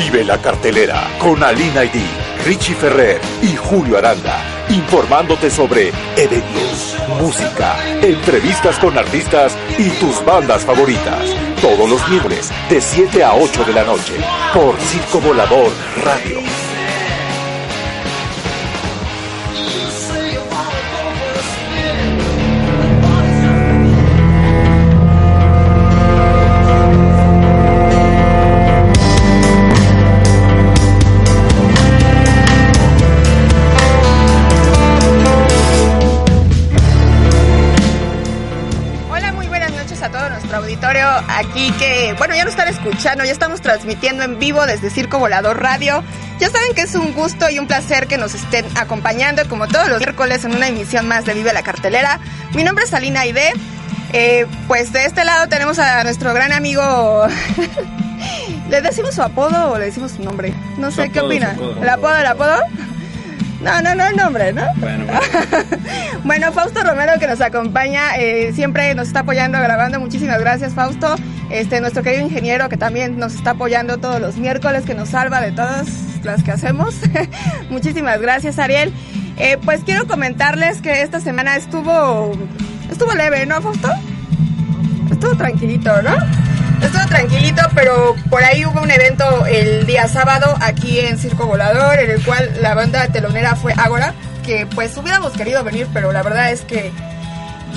[0.00, 2.06] Vive la cartelera con Alina Idi,
[2.46, 10.64] Richie Ferrer y Julio Aranda, informándote sobre eventos, música, entrevistas con artistas y tus bandas
[10.64, 11.20] favoritas.
[11.60, 14.14] Todos los miércoles de 7 a 8 de la noche
[14.54, 15.70] por Circo Volador
[16.02, 16.59] Radio.
[42.40, 46.02] Ya nos están escuchando, ya estamos transmitiendo en vivo desde Circo Volador Radio.
[46.38, 49.90] Ya saben que es un gusto y un placer que nos estén acompañando como todos
[49.90, 52.18] los miércoles en una emisión más de Vive la Cartelera.
[52.54, 53.52] Mi nombre es Alina Aide.
[54.14, 57.26] Eh, pues de este lado tenemos a nuestro gran amigo...
[58.70, 60.54] ¿Le decimos su apodo o le decimos su nombre?
[60.78, 61.50] No sé, ¿qué apodo, opina?
[61.50, 61.82] apodo.
[61.82, 62.56] ¿El apodo, el apodo?
[63.60, 64.62] No, no, no el nombre, ¿no?
[64.76, 65.20] Bueno, bueno.
[66.24, 70.00] Bueno, Fausto Romero que nos acompaña, eh, siempre nos está apoyando grabando.
[70.00, 71.16] Muchísimas gracias, Fausto.
[71.50, 75.40] Este, nuestro querido ingeniero que también nos está apoyando todos los miércoles, que nos salva
[75.40, 75.88] de todas
[76.22, 76.94] las que hacemos.
[77.70, 78.92] Muchísimas gracias, Ariel.
[79.36, 82.32] Eh, pues quiero comentarles que esta semana estuvo,
[82.90, 83.90] estuvo leve, ¿no, Fausto?
[85.10, 86.14] Estuvo tranquilito, ¿no?
[86.82, 91.98] Estuvo tranquilito, pero por ahí hubo un evento el día sábado aquí en Circo Volador,
[91.98, 96.22] en el cual la banda telonera fue Ágora, que pues hubiéramos querido venir, pero la
[96.22, 96.92] verdad es que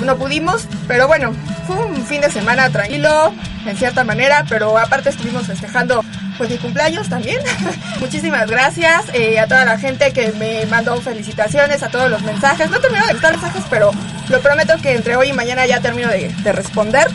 [0.00, 0.66] no pudimos.
[0.88, 1.32] Pero bueno,
[1.66, 3.32] fue un fin de semana tranquilo,
[3.66, 6.04] en cierta manera, pero aparte estuvimos festejando
[6.36, 7.38] pues mi cumpleaños también.
[8.00, 12.70] Muchísimas gracias eh, a toda la gente que me mandó felicitaciones, a todos los mensajes.
[12.70, 13.92] No termino de estar mensajes, pero
[14.28, 17.06] lo prometo que entre hoy y mañana ya termino de, de responder.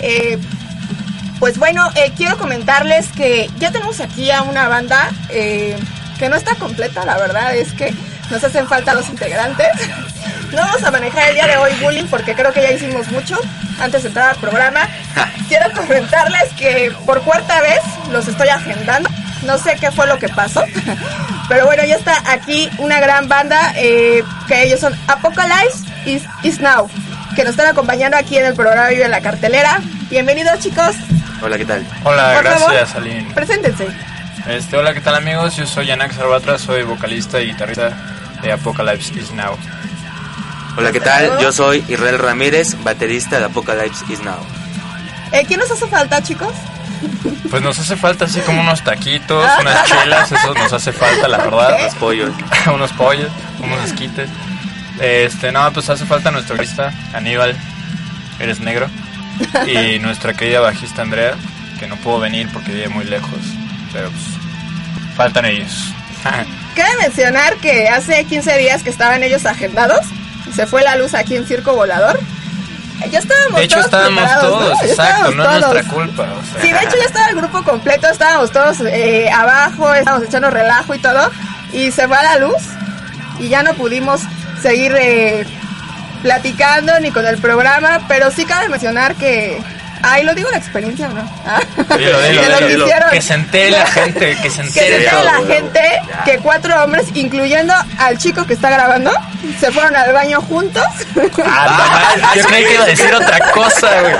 [0.00, 0.38] Eh,
[1.38, 6.54] pues bueno, eh, quiero comentarles que ya tenemos aquí a una banda que no está
[6.54, 7.92] completa, la verdad es que
[8.30, 9.68] nos hacen falta los integrantes.
[10.52, 13.38] No vamos a manejar el día de hoy bullying porque creo que ya hicimos mucho
[13.80, 14.86] antes de entrar al programa.
[15.48, 19.08] Quiero comentarles que por cuarta vez los estoy agendando.
[19.42, 20.62] No sé qué fue lo que pasó,
[21.48, 26.60] pero bueno, ya está aquí una gran banda eh, que ellos son Apocalypse is, is
[26.60, 26.88] Now,
[27.34, 29.80] que nos están acompañando aquí en el programa Vive la Cartelera.
[30.10, 30.94] Bienvenidos chicos,
[31.42, 31.84] Hola, ¿qué tal?
[32.04, 32.72] Hola, Por favor.
[32.72, 33.32] gracias, Aline.
[33.34, 33.88] preséntense.
[34.46, 35.56] Este, hola, ¿qué tal, amigos?
[35.56, 37.90] Yo soy Yanak Sarbatra, soy vocalista y guitarrista
[38.42, 39.56] de Apocalypse Is Now.
[40.76, 41.38] Hola, ¿qué tal?
[41.38, 44.44] Yo soy Israel Ramírez, baterista de Apocalypse Is Now.
[45.30, 46.52] Eh, ¿Quién nos hace falta chicos?
[47.50, 51.38] Pues nos hace falta así como unos taquitos, unas chelas, eso nos hace falta, la
[51.38, 51.80] verdad.
[51.84, 52.30] Los pollos.
[52.74, 54.28] unos pollos, unos esquites.
[55.00, 57.56] Este, no, pues hace falta nuestro guitarrista, Aníbal,
[58.40, 58.88] eres negro.
[59.66, 61.36] Y nuestra querida bajista Andrea,
[61.78, 63.38] que no pudo venir porque vive muy lejos.
[63.92, 64.22] Pero pues,
[65.16, 65.92] faltan ellos.
[66.76, 70.00] Cabe mencionar que hace 15 días que estaban ellos agendados,
[70.54, 72.18] se fue la luz aquí en Circo Volador.
[73.10, 74.74] Ya estábamos De hecho, todos estábamos preparados, todos, ¿no?
[74.76, 75.74] Ya exacto, estábamos no es todos.
[75.74, 76.22] nuestra culpa.
[76.22, 76.62] o sea.
[76.62, 80.94] Sí, de hecho ya estaba el grupo completo, estábamos todos eh, abajo, estábamos echando relajo
[80.94, 81.30] y todo,
[81.72, 82.62] y se va la luz
[83.40, 84.20] y ya no pudimos
[84.60, 85.44] seguir eh,
[86.22, 89.60] platicando ni con el programa, pero sí cabe mencionar que...
[90.02, 91.22] Ay, lo digo la experiencia, ¿o ¿no?
[91.46, 91.60] Ah.
[91.96, 92.84] Dilo, dilo, que dilo.
[92.86, 93.10] hicieron.
[93.10, 95.24] Que se entere la gente, que se Que entere se todo.
[95.24, 95.80] la gente
[96.24, 99.10] que cuatro hombres, incluyendo al chico que está grabando,
[99.60, 100.84] se fueron al baño juntos.
[101.44, 104.14] Ah, no, yo creí que iba a decir otra cosa, güey.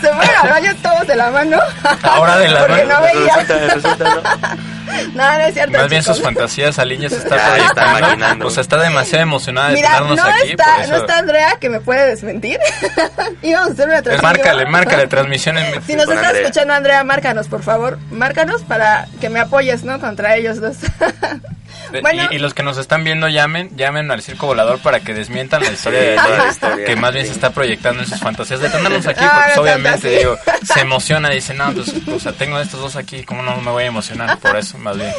[0.00, 1.58] se fueron al baño todos de la mano.
[2.02, 3.00] Ahora de la Porque mano.
[3.00, 3.36] no veía.
[3.36, 4.73] Resulta, resulta, ¿no?
[5.14, 5.78] No, no es cierto.
[5.78, 6.16] Más bien chicos.
[6.16, 8.00] sus fantasías, ya se está Ya, está proyectando.
[8.06, 8.46] maquinando.
[8.46, 10.50] O sea, está demasiado emocionada de Mira, tenernos no aquí.
[10.50, 12.58] está, por no está Andrea que me puede desmentir.
[13.42, 14.22] Íbamos a hacer una transmisión.
[14.22, 16.42] márcale, márcale, transmisión en Si nos estás Andrea.
[16.42, 17.98] escuchando, Andrea, márcanos, por favor.
[18.10, 20.00] Márcanos para que me apoyes, ¿no?
[20.00, 20.76] Contra ellos dos.
[22.02, 25.14] bueno, y, y los que nos están viendo llamen, llamen al circo volador para que
[25.14, 26.84] desmientan la historia de la historia.
[26.84, 27.30] que más bien Sí.
[27.30, 30.36] se está proyectando en sus fantasías de tenernos aquí, porque pues, obviamente digo,
[30.74, 33.70] se emociona, dice, no, pues, o sea, tengo a estos dos aquí, ¿cómo no me
[33.70, 34.38] voy a emocionar?
[34.38, 35.12] Por eso, más bien.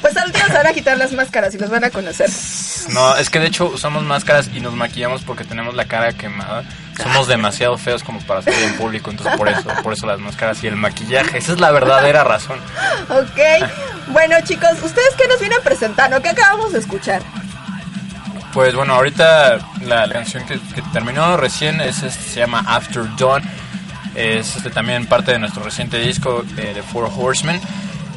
[0.00, 2.28] pues al último se van a quitar las máscaras y los van a conocer.
[2.90, 6.64] No, es que de hecho usamos máscaras y nos maquillamos porque tenemos la cara quemada.
[7.02, 10.62] Somos demasiado feos como para salir en público, entonces por eso, por eso las máscaras
[10.62, 12.58] y el maquillaje, esa es la verdadera razón.
[13.08, 13.68] Ok,
[14.08, 15.58] bueno chicos, ¿ustedes qué nos vienen?
[16.10, 16.22] ¿no?
[16.22, 17.22] ¿Qué acabamos de escuchar?
[18.52, 20.58] Pues bueno, ahorita la, canción que,
[20.92, 23.42] terminó recién es, este, se llama After Dawn,
[24.14, 27.60] es este, también parte de nuestro reciente disco eh, de Four Horsemen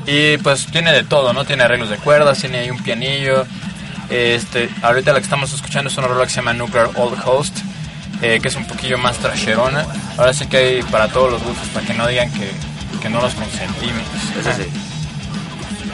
[0.06, 1.44] y pues tiene de todo, ¿no?
[1.44, 3.46] Tiene arreglos de cuerdas, tiene ahí un pianillo.
[4.10, 7.58] Este, ahorita la que estamos escuchando es una rola que se llama Nuclear Old Host,
[8.22, 9.86] eh, que es un poquillo más trasherona.
[10.18, 12.52] Ahora sí que hay para todos los gustos, para que no digan que,
[13.02, 14.04] que no los consentimos.
[14.40, 14.70] Eso sí.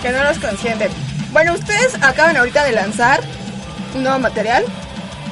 [0.02, 0.92] Que no los consienten.
[1.32, 3.22] Bueno, ustedes acaban ahorita de lanzar
[3.96, 4.64] un nuevo material,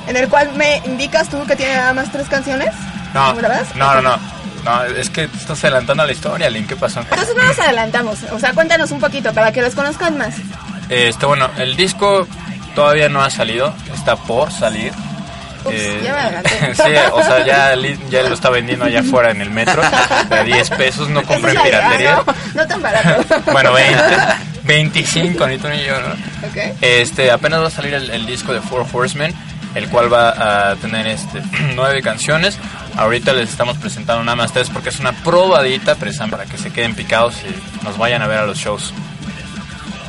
[0.07, 2.69] en el cual me indicas tú que tiene nada más tres canciones.
[3.13, 4.41] No, no, no, no.
[4.63, 6.99] No, es que estás adelantando la historia, Link, ¿qué pasó?
[6.99, 10.35] Entonces no nos adelantamos, o sea, cuéntanos un poquito para que los conozcan más.
[10.89, 12.27] Este, bueno, el disco
[12.75, 14.93] todavía no ha salido, está por salir.
[15.65, 16.81] Ups, Eh, ya me sí,
[17.11, 17.75] o sea, ya,
[18.09, 21.63] ya lo está vendiendo allá afuera en el metro a 10 pesos, no la idea,
[21.63, 22.15] piratería.
[22.25, 23.23] No, no tan barato.
[23.51, 24.01] Bueno, 20,
[24.63, 26.15] 25, ni tú ni yo, ¿no?
[26.81, 29.33] Este, apenas va a salir el, el disco de Four Horsemen,
[29.75, 31.41] el cual va a tener este
[31.75, 32.57] nueve canciones.
[32.97, 36.71] Ahorita les estamos presentando nada más tres porque es una probadita precisamente para que se
[36.71, 38.93] queden picados y nos vayan a ver a los shows.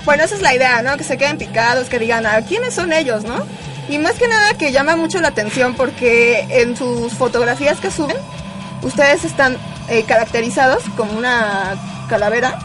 [0.05, 0.97] Bueno, esa es la idea, ¿no?
[0.97, 3.47] Que se queden picados, que digan, ¿a quiénes son ellos, no?
[3.89, 8.17] Y más que nada que llama mucho la atención porque en sus fotografías que suben,
[8.83, 9.57] ustedes están
[9.89, 11.75] eh, caracterizados como una
[12.09, 12.59] calavera.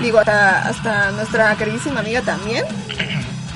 [0.00, 2.64] Digo, hasta, hasta nuestra queridísima amiga también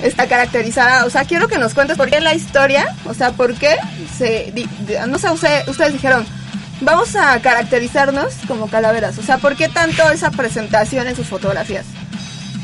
[0.01, 1.05] está caracterizada.
[1.05, 3.75] O sea, quiero que nos cuentes por qué la historia, o sea, por qué
[4.17, 4.51] se...
[4.53, 6.25] di- di- no sé, usted- ustedes dijeron,
[6.81, 9.17] vamos a caracterizarnos como calaveras.
[9.17, 11.85] O sea, ¿por qué tanto esa presentación en sus fotografías?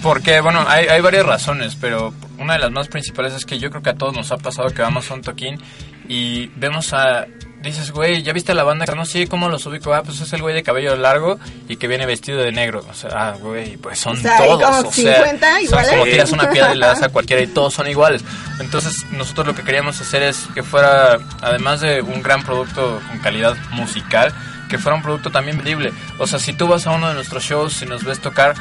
[0.02, 2.14] Porque, bueno, hay, hay varias razones, pero
[2.50, 4.70] una de las más principales es que yo creo que a todos nos ha pasado
[4.70, 5.62] que vamos a un toquín
[6.08, 7.28] y vemos a...
[7.62, 8.86] Dices, güey, ¿ya viste a la banda?
[8.96, 9.94] No, sí, ¿cómo los ubico?
[9.94, 11.38] Ah, pues es el güey de cabello largo
[11.68, 12.84] y que viene vestido de negro.
[12.90, 14.64] O sea, ah, güey, pues son O sea, todos.
[14.64, 15.92] como o sea, 50 son iguales.
[15.92, 18.24] como tiras una piedra y le das a cualquiera y todos son iguales.
[18.60, 23.20] Entonces, nosotros lo que queríamos hacer es que fuera, además de un gran producto con
[23.20, 24.34] calidad musical,
[24.70, 25.92] que fuera un producto también vendible.
[26.18, 28.56] O sea, si tú vas a uno de nuestros shows y nos ves tocar,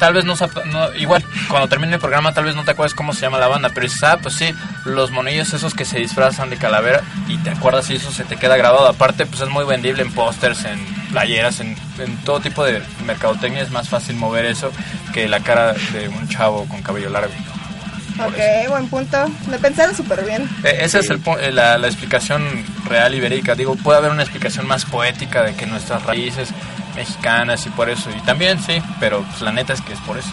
[0.00, 0.34] tal vez no,
[0.66, 3.46] no- igual cuando termine el programa tal vez no te acuerdas cómo se llama la
[3.46, 4.52] banda, pero dices, ah, pues sí,
[4.84, 8.34] los monillos esos que se disfrazan de calavera y te acuerdas y eso se te
[8.36, 8.88] queda grabado.
[8.88, 10.80] Aparte, pues es muy vendible en pósters, en
[11.12, 14.72] playeras, en, en todo tipo de mercadotecnia es más fácil mover eso
[15.12, 17.32] que la cara de un chavo con cabello largo.
[18.18, 19.16] Ok, buen punto.
[19.48, 20.46] Me pensaron súper bien.
[20.62, 22.42] Eh, Esa es el eh, la, la explicación
[22.86, 23.54] real y verídica.
[23.54, 26.50] Digo, puede haber una explicación más poética de que nuestras raíces
[27.00, 28.10] mexicanas y por eso.
[28.10, 30.30] Y también sí, pero pues, la neta es que es por eso.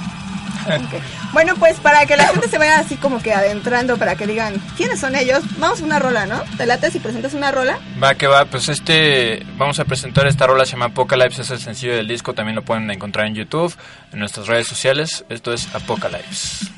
[1.31, 4.55] Bueno, pues para que la gente se vaya así como que adentrando, para que digan
[4.75, 6.41] quiénes son ellos, vamos a una rola, ¿no?
[6.57, 7.79] ¿Te late si presentas una rola?
[8.03, 11.59] Va que va, pues este, vamos a presentar esta rola, se llama Apocalypse, es el
[11.59, 13.73] sencillo del disco, también lo pueden encontrar en YouTube,
[14.11, 15.73] en nuestras redes sociales, esto es.
[15.73, 16.76] Apocalypse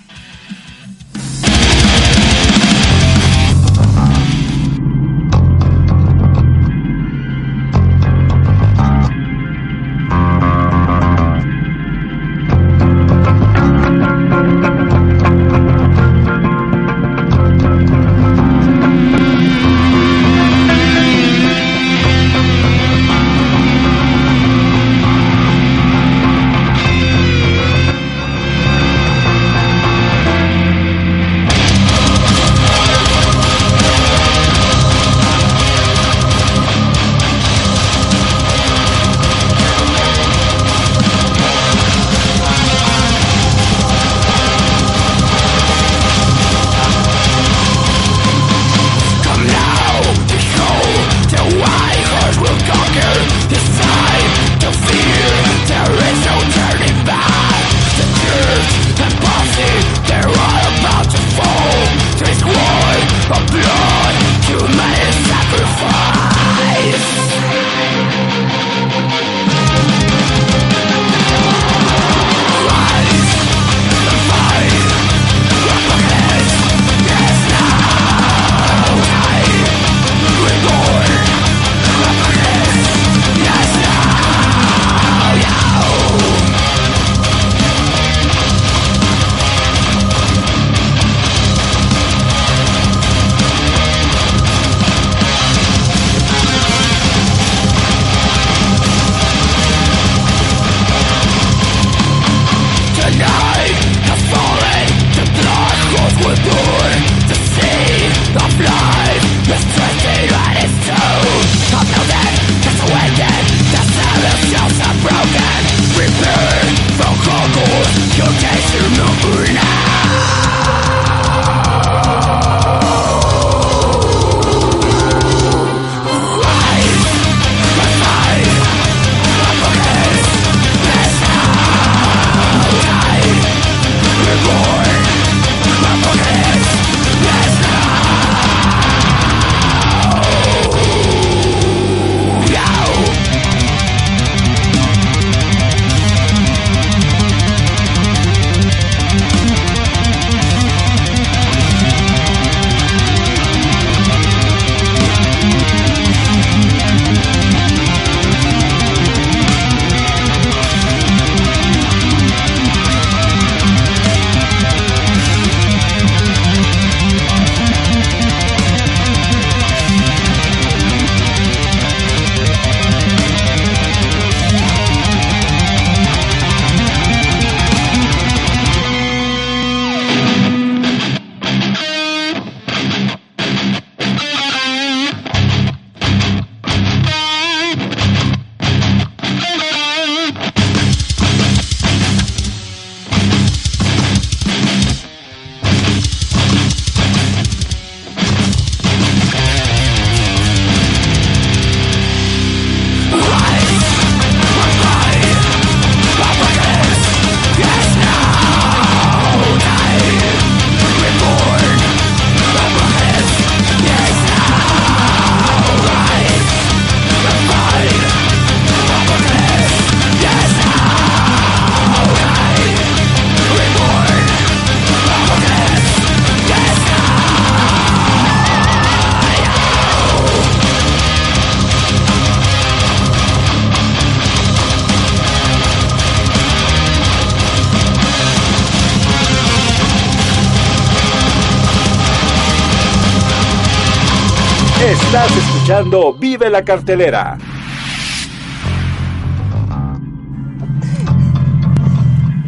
[245.89, 247.37] Vive la cartelera.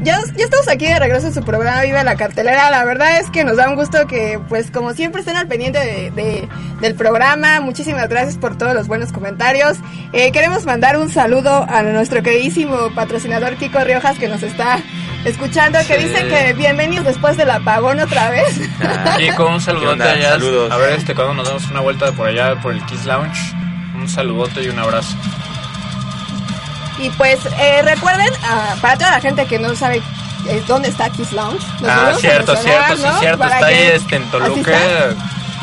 [0.03, 2.69] Ya, estamos aquí de regreso en su programa Vive la Cartelera.
[2.71, 5.79] La verdad es que nos da un gusto que, pues, como siempre, estén al pendiente
[5.79, 6.47] de,
[6.81, 7.61] del programa.
[7.61, 9.77] Muchísimas gracias por todos los buenos comentarios.
[10.13, 14.79] Eh, queremos mandar un saludo a nuestro queridísimo patrocinador Kiko Riojas que nos está
[15.25, 16.07] escuchando, que Sí.
[16.07, 18.59] dice que bienvenidos después del apagón otra vez.
[19.17, 20.31] Kiko, un saludote allá.
[20.31, 20.71] Saludos.
[20.71, 23.53] A ver, este, cuando nos damos una vuelta por allá, por el Kiss Lounge.
[23.95, 25.15] Un saludote y un abrazo.
[26.97, 30.01] Y pues eh, recuerden, ah, para toda la gente que no sabe
[30.47, 31.65] eh, dónde está Kiss Lounge.
[31.87, 33.19] Ah, cierto, cierto, sí, ¿no?
[33.19, 33.39] cierto.
[33.39, 34.71] Para Está ahí este, en Toluca.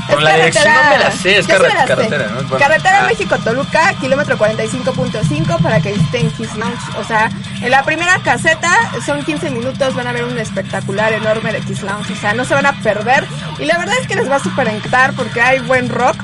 [0.09, 0.15] Asistan.
[0.17, 1.87] Con la Es dirección no me la sé, es yo sí carre- me la sé.
[1.89, 2.35] carretera, ¿no?
[2.43, 3.07] Bueno, carretera ah.
[3.09, 6.99] México-Toluca, kilómetro 45.5 para que visiten Kiss Lounge.
[6.99, 8.71] O sea, en la primera caseta
[9.05, 12.13] son 15 minutos, van a ver un espectacular enorme de Kiss Lounge.
[12.13, 13.27] O sea, no se van a perder.
[13.59, 16.17] Y la verdad es que les va a super encantar porque hay buen rock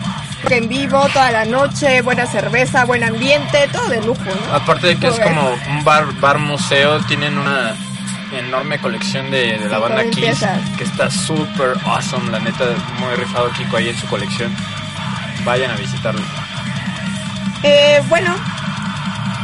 [0.51, 4.55] en vivo toda la noche, buena cerveza, buen ambiente, todo de lujo, ¿no?
[4.55, 7.75] Aparte de que es como un bar, bar museo, tienen una
[8.37, 10.61] enorme colección de, de la banda Kiss piezas.
[10.77, 12.65] que está súper awesome, la neta,
[12.99, 14.55] muy rifado Kiko ahí en su colección.
[15.45, 16.23] Vayan a visitarlo.
[17.63, 18.35] Eh, bueno.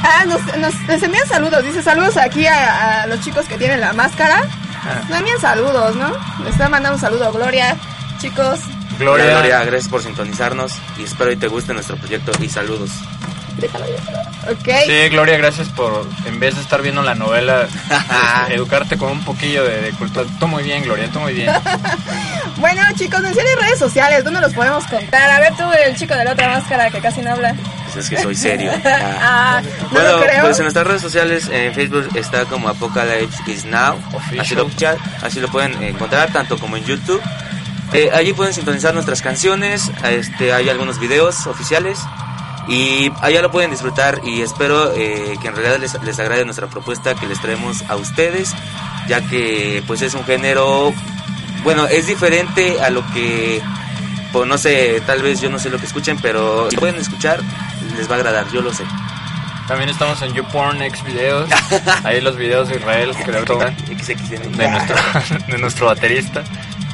[0.02, 1.62] Ah, nos, nos, nos envían saludos.
[1.62, 4.42] Dice saludos aquí a, a los chicos que tienen la máscara.
[4.82, 5.02] Ah.
[5.08, 6.10] Nos envían saludos, ¿no?
[6.44, 7.76] Les está mandando un saludo a Gloria.
[8.18, 8.60] Chicos,
[8.98, 12.90] Gloria, Gloria, Gloria, gracias por sintonizarnos y espero y te guste nuestro proyecto y saludos.
[13.60, 14.50] Déjalo ya.
[14.50, 14.68] Ok.
[14.86, 18.00] Sí, Gloria, gracias por, en vez de estar viendo la novela, pues,
[18.50, 20.26] educarte con un poquillo de, de cultura.
[20.38, 21.50] Tú muy bien, Gloria, tú muy bien.
[22.56, 24.22] Bueno, chicos, mencionen redes sociales.
[24.22, 25.30] ¿Dónde los podemos contar?
[25.30, 27.54] A ver, tú, el chico de la otra máscara que casi no habla.
[27.84, 28.70] Pues es que soy serio.
[29.22, 30.42] Ah, no bueno, lo creo.
[30.42, 34.40] pues en nuestras redes sociales, en Facebook está como Apocalypse is Now, Official.
[34.40, 37.22] así lo, oficial, así lo pueden encontrar, tanto como en YouTube.
[37.92, 41.98] Eh, allí pueden sintonizar nuestras canciones, este, hay algunos videos oficiales
[42.68, 46.66] y allá lo pueden disfrutar y espero eh, que en realidad les, les agrade nuestra
[46.68, 48.54] propuesta que les traemos a ustedes,
[49.08, 50.92] ya que pues es un género,
[51.64, 53.60] bueno, es diferente a lo que,
[54.32, 57.40] pues no sé, tal vez yo no sé lo que escuchen, pero si pueden escuchar,
[57.96, 58.84] les va a agradar, yo lo sé.
[59.70, 61.48] También estamos en YouPorn X videos.
[62.02, 64.50] Ahí los videos de Israel XXN.
[64.56, 64.96] de nuestro,
[65.46, 66.42] de nuestro baterista.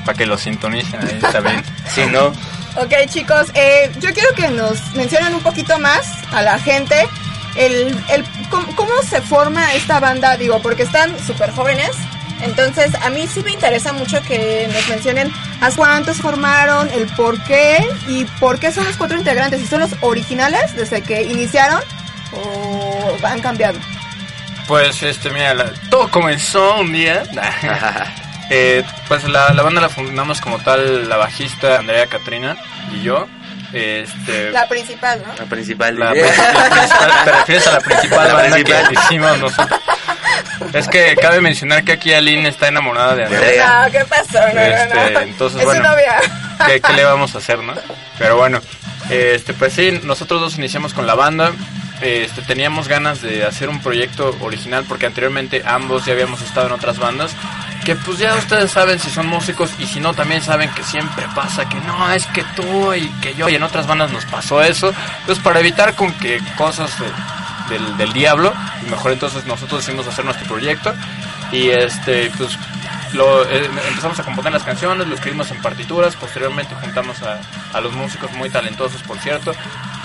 [0.04, 1.64] Para que lo sintonicen ahí también.
[1.88, 2.32] Sí, ¿no?
[2.78, 7.08] Ok, chicos, eh, yo quiero que nos mencionen un poquito más a la gente
[7.56, 11.90] el, el cómo, cómo se forma esta banda, digo, porque están súper jóvenes.
[12.42, 17.42] Entonces, a mí sí me interesa mucho que nos mencionen a cuántos formaron, el por
[17.44, 17.78] qué
[18.08, 19.60] y por qué son los cuatro integrantes.
[19.62, 21.80] Si son los originales desde que iniciaron
[22.32, 23.78] o han cambiado.
[24.68, 27.22] Pues este, mira, la- todo comenzó un día.
[28.50, 32.56] Eh, pues la, la banda la fundamos como tal la bajista Andrea Catrina
[32.92, 33.26] y yo.
[33.72, 35.34] Este, La principal, ¿no?
[35.36, 35.98] La principal.
[35.98, 38.88] la, la principal, te refieres a la principal La banda principal.
[38.88, 39.80] que hicimos nosotros.
[40.72, 43.82] Es que cabe mencionar que aquí Aline está enamorada de Andrea.
[43.86, 44.38] No, ¿qué pasó?
[44.38, 45.20] No, no, Este, no.
[45.20, 45.82] entonces, es bueno.
[45.84, 46.14] su novia.
[46.66, 47.74] ¿Qué, qué le vamos a hacer, no?
[48.18, 48.60] Pero bueno,
[49.10, 51.52] este, pues sí, nosotros dos iniciamos con la banda.
[52.02, 56.72] Este, teníamos ganas de hacer un proyecto original porque anteriormente ambos ya habíamos estado en
[56.72, 57.34] otras bandas.
[57.84, 61.24] Que pues ya ustedes saben si son músicos y si no también saben que siempre
[61.34, 64.62] pasa que no, es que tú y que yo y en otras bandas nos pasó
[64.62, 64.92] eso.
[65.20, 67.06] Entonces para evitar con que cosas de-
[67.78, 68.52] del, del diablo,
[68.90, 70.92] mejor entonces nosotros decidimos hacer nuestro proyecto
[71.52, 72.56] y este pues
[73.50, 77.40] eh, empezamos a componer las canciones, lo escribimos en partituras, posteriormente juntamos a,
[77.72, 79.52] a los músicos muy talentosos, por cierto.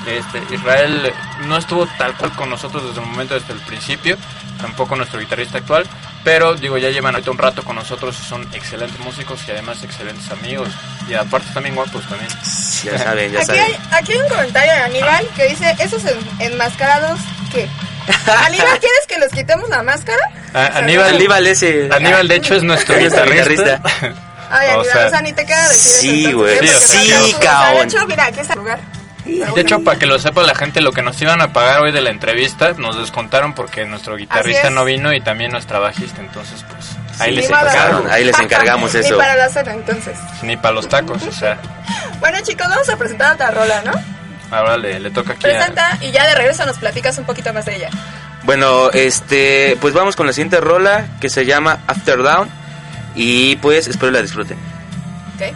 [0.08, 1.14] Este, Israel
[1.46, 4.18] no estuvo tal cual con nosotros desde el momento, desde el principio,
[4.60, 5.86] tampoco nuestro guitarrista actual,
[6.24, 9.84] pero digo, ya llevan ahorita un rato con nosotros y son excelentes músicos y además
[9.84, 10.70] excelentes amigos
[11.08, 12.30] y aparte también guapos también.
[12.84, 13.62] Ya saben, ya Aquí saben.
[13.64, 17.20] hay, aquí hay un comentario de Aníbal que dice, ¿esos en- enmascarados
[17.52, 17.68] qué?
[18.46, 20.24] Aníbal, ¿quieres que les quitemos la máscara?
[20.56, 21.90] A- Aníbal, Aníbal ese.
[21.94, 23.80] Aníbal de hecho es nuestro Es nuestro guitarrista.
[24.50, 26.38] Ay, O Aníbal, o sea, sea, ni te queda decir sí, eso.
[26.40, 27.74] güey, entonces, sí, sí, o cabrón.
[27.78, 28.80] De hecho, mira, aquí está el lugar.
[29.26, 31.92] De hecho, para que lo sepa la gente, lo que nos iban a pagar hoy
[31.92, 36.66] de la entrevista, nos descontaron porque nuestro guitarrista no vino y también nuestra bajista, entonces
[36.70, 37.56] pues ahí Sí, les ni.
[37.56, 39.18] Cabrón, ahí les encargamos Ni eso.
[39.18, 40.18] para la cena, entonces.
[40.42, 41.58] Ni para los tacos, o sea,
[42.20, 43.92] Bueno, chicos, vamos a presentar otra rola, ¿no?
[44.54, 45.50] ahora le, le toca aquí a...
[45.50, 47.90] Presenta y ya de regreso nos platicas un poquito más de ella.
[48.44, 52.50] Bueno, este, pues vamos con la siguiente rola que se llama After Down
[53.16, 54.58] y pues espero la disfruten.
[55.36, 55.56] ¿Ok?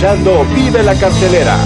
[0.00, 1.58] Vive la Cartelera.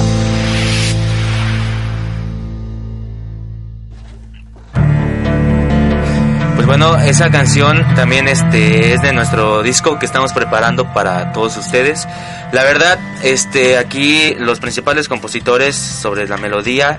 [6.57, 11.57] Pues bueno, esa canción también este es de nuestro disco que estamos preparando para todos
[11.57, 12.09] ustedes.
[12.51, 16.99] La verdad, este aquí los principales compositores sobre la melodía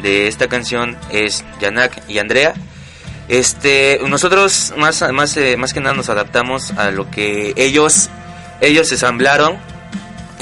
[0.00, 2.54] de esta canción es Yanak y Andrea.
[3.28, 8.08] Este, nosotros más más eh, más que nada nos adaptamos a lo que ellos
[8.62, 9.71] ellos ensamblaron.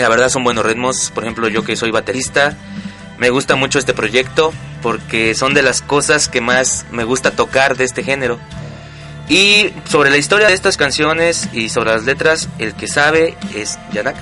[0.01, 1.11] La verdad son buenos ritmos.
[1.15, 2.57] Por ejemplo, yo que soy baterista,
[3.19, 7.77] me gusta mucho este proyecto porque son de las cosas que más me gusta tocar
[7.77, 8.39] de este género.
[9.29, 13.79] Y sobre la historia de estas canciones y sobre las letras, el que sabe es
[13.93, 14.17] Yanak.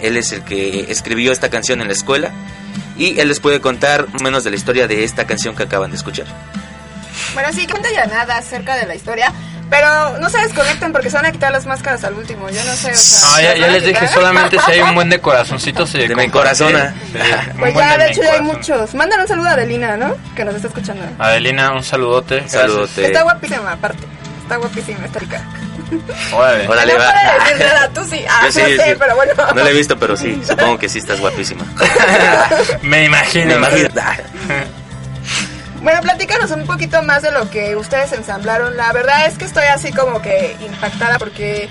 [0.00, 2.32] Él es el que escribió esta canción en la escuela
[2.98, 5.96] y él les puede contar menos de la historia de esta canción que acaban de
[5.96, 6.26] escuchar.
[7.34, 9.32] Bueno, sí, cuenta ya nada acerca de la historia.
[9.70, 12.50] Pero no se desconecten porque se van a quitar las máscaras al último.
[12.50, 12.90] Yo no sé.
[12.90, 15.92] O sea, Ah, ya, ¿se ya les dije, solamente si hay un buen de corazoncitos
[15.92, 16.92] de mi corazona.
[17.12, 17.18] Sí,
[17.54, 18.94] un Pues ya, de hecho, ya hay muchos.
[18.94, 20.16] Mandan un saludo a Adelina, ¿no?
[20.34, 21.04] Que nos está escuchando.
[21.18, 22.48] Adelina, un saludote.
[22.48, 23.06] Saludote.
[23.06, 24.04] Está guapísima, aparte.
[24.42, 25.40] Está guapísima esta rica.
[26.32, 26.66] Órale.
[26.68, 27.04] Órale, no va.
[27.12, 28.24] para decir nada, tú sí.
[28.28, 28.96] Ah, Yo no sí, sé, sí.
[28.98, 29.32] pero bueno.
[29.54, 31.64] No la he visto, pero sí, supongo que sí estás guapísima.
[32.82, 33.46] Me imagino.
[33.46, 33.88] Me imagino.
[35.82, 38.76] Bueno, platícanos un poquito más de lo que ustedes ensamblaron.
[38.76, 41.68] La verdad es que estoy así como que impactada porque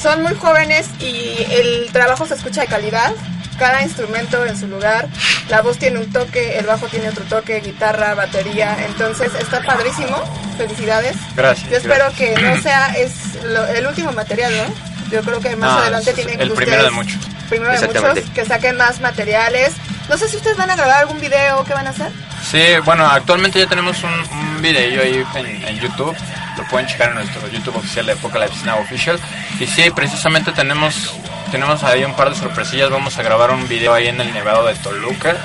[0.00, 3.12] son muy jóvenes y el trabajo se escucha de calidad.
[3.58, 5.06] Cada instrumento en su lugar.
[5.50, 8.76] La voz tiene un toque, el bajo tiene otro toque, guitarra, batería.
[8.86, 10.16] Entonces está padrísimo.
[10.56, 11.16] Felicidades.
[11.36, 12.36] Gracias, Yo espero gracias.
[12.38, 13.12] que no sea es
[13.44, 15.10] lo- el último material, ¿no?
[15.10, 17.18] Yo creo que más No, adelante tienen el que primero de muchos.
[17.50, 19.72] Primero de muchos, que saquen más materiales.
[20.08, 22.12] No sé si ustedes van a grabar algún video, ¿qué van a hacer?
[22.42, 26.16] Sí, bueno, actualmente ya tenemos un, un video ahí en, YouTube.
[26.56, 29.18] Lo pueden checar en nuestro YouTube oficial de Apocalypse Now Official.
[29.58, 31.14] Y sí, precisamente tenemos
[31.50, 32.90] tenemos ahí un par de sorpresillas.
[32.90, 35.36] Vamos a grabar un video ahí en el Nevado de Toluca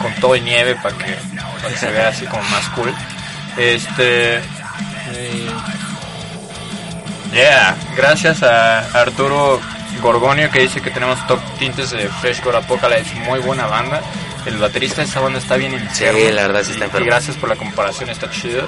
[0.00, 1.16] con todo y nieve para que,
[1.76, 2.92] se vea así como más cool.
[3.56, 4.40] Este.
[7.32, 9.58] Yeah, gracias a Arturo
[10.02, 14.02] Gorgonio que dice que tenemos top tintes de Freshcore Apocalypse, muy buena banda.
[14.46, 16.18] El baterista de esa banda está bien enfermo.
[16.18, 17.06] Sí, la verdad sí está enfermo.
[17.06, 18.66] Y gracias por la comparación, está chido.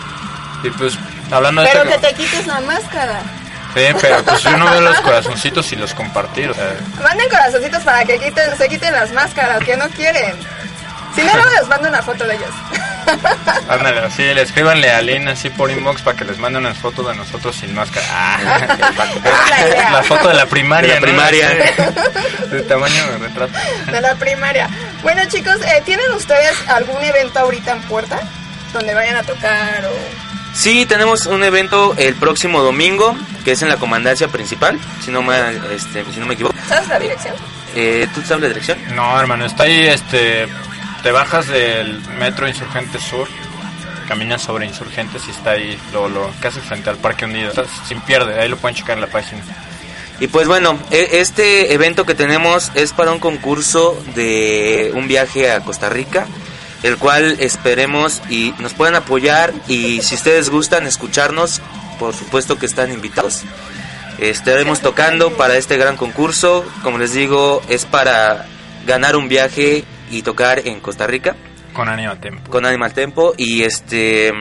[0.62, 0.96] Y pues,
[1.30, 2.08] hablando de Pero que esta...
[2.08, 3.22] te quites la máscara.
[3.74, 6.76] Sí, pero pues yo no veo los corazoncitos y los compartir, o sea...
[7.02, 10.36] Manden corazoncitos para que quiten, se quiten las máscaras, que no quieren.
[11.14, 12.50] Si no, luego les mando una foto de ellos.
[13.68, 17.06] Ándale, así, le escríbanle a Lynn así por inbox para que les mande unas fotos
[17.06, 18.06] de nosotros sin máscara.
[18.10, 18.66] Ah,
[19.92, 21.06] la foto de la primaria, De la ¿no?
[21.06, 21.48] primaria.
[21.50, 23.52] Sí, De tamaño de retrato.
[23.90, 24.68] De la primaria.
[25.02, 28.18] Bueno, chicos, eh, ¿tienen ustedes algún evento ahorita en puerta?
[28.72, 30.24] Donde vayan a tocar o...
[30.54, 35.20] Sí, tenemos un evento el próximo domingo, que es en la comandancia principal, si no
[35.20, 35.36] me,
[35.74, 36.54] este, si no me equivoco.
[36.68, 37.34] ¿Sabes la dirección?
[37.74, 38.78] Eh, ¿Tú sabes la dirección?
[38.94, 40.46] No, hermano, está ahí, este,
[41.04, 43.28] te bajas del metro Insurgente Sur,
[44.08, 48.00] caminas sobre Insurgentes y está ahí, lo, lo, casi frente al Parque Hundido, Está sin
[48.00, 49.42] pierde, ahí lo pueden checar en la página.
[50.18, 55.50] Y pues bueno, e- este evento que tenemos es para un concurso de un viaje
[55.52, 56.26] a Costa Rica,
[56.82, 61.60] el cual esperemos y nos puedan apoyar y si ustedes gustan escucharnos,
[61.98, 63.42] por supuesto que están invitados.
[64.18, 68.46] Estaremos tocando para este gran concurso, como les digo, es para
[68.86, 71.36] ganar un viaje y tocar en Costa Rica
[71.72, 72.50] Con Anima Tempo.
[72.50, 74.32] con Animal Tempo y este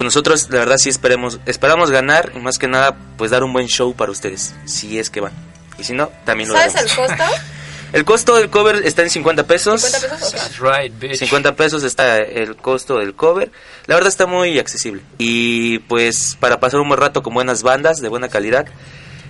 [0.00, 3.66] nosotros la verdad sí esperemos esperamos ganar y más que nada pues dar un buen
[3.68, 5.32] show para ustedes si es que van
[5.78, 7.24] y si no también lo ¿Sabes el costo?
[7.92, 10.28] el costo del cover está en 50 pesos 50 pesos.
[10.34, 10.40] ok.
[10.40, 11.16] That's right, bitch.
[11.18, 13.50] 50 pesos está el costo del cover
[13.86, 18.00] la verdad está muy accesible y pues para pasar un buen rato con buenas bandas
[18.00, 18.66] de buena calidad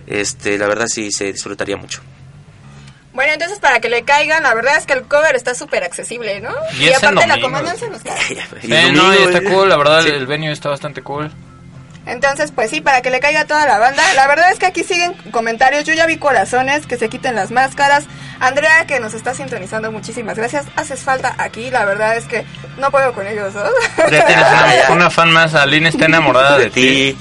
[0.07, 2.01] este la verdad sí se disfrutaría mucho
[3.13, 6.41] Bueno, entonces para que le caigan, la verdad es que el cover está súper accesible,
[6.41, 6.55] ¿no?
[6.79, 8.19] Y aparte la comandancia nos cae.
[8.63, 9.45] Sí, no, y está eh.
[9.45, 10.09] cool, la verdad, Sí.
[10.09, 11.31] el venue está bastante cool.
[12.07, 14.03] Entonces, pues sí, para que le caiga a toda la banda.
[14.15, 15.85] La verdad es que aquí siguen comentarios.
[15.85, 18.05] Yo ya vi corazones, que se quiten las máscaras.
[18.43, 20.67] Andrea, que nos está sintonizando, muchísimas gracias.
[20.75, 22.45] Haces falta aquí, la verdad es que
[22.77, 23.71] no puedo con ellos dos.
[24.11, 24.45] Ya tienes
[24.89, 27.17] una, una fan más, Aline está enamorada de ti.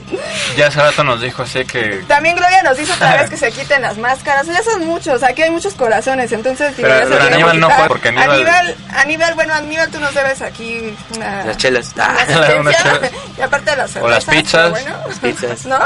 [0.58, 2.04] Ya hace rato nos dijo así que...
[2.08, 4.48] También Gloria nos dice otra vez que se quiten las máscaras.
[4.48, 6.76] Ya son muchos, aquí hay muchos corazones, entonces...
[6.76, 10.42] digo, Pero- pero Aníbal no fue, porque Aníbal- Aníbal, Aníbal, bueno, Aníbal, tú nos debes
[10.42, 11.46] aquí una...
[11.46, 13.00] las chelas una Ah,
[13.38, 14.72] y aparte de las O las pizzas.
[14.72, 15.66] Bueno, Las pizzas.
[15.68, 15.80] ¿No?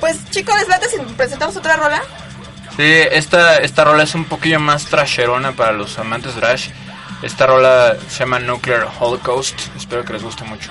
[0.00, 2.02] Pues chicos, les late si presentamos otra rola.
[2.76, 6.68] Sí, esta, esta rola es un poquillo más trasherona para los amantes de Rush.
[7.22, 9.58] Esta rola se llama Nuclear Holocaust.
[9.76, 10.70] Espero que les guste mucho.